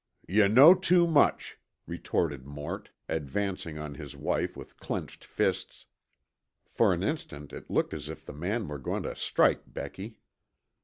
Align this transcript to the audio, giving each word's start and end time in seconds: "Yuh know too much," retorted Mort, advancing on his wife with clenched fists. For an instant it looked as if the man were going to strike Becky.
"Yuh 0.27 0.47
know 0.47 0.73
too 0.73 1.05
much," 1.05 1.59
retorted 1.85 2.43
Mort, 2.43 2.89
advancing 3.07 3.77
on 3.77 3.93
his 3.93 4.15
wife 4.15 4.57
with 4.57 4.79
clenched 4.79 5.23
fists. 5.23 5.85
For 6.67 6.91
an 6.91 7.03
instant 7.03 7.53
it 7.53 7.69
looked 7.69 7.93
as 7.93 8.09
if 8.09 8.25
the 8.25 8.33
man 8.33 8.67
were 8.67 8.79
going 8.79 9.03
to 9.03 9.15
strike 9.15 9.61
Becky. 9.67 10.17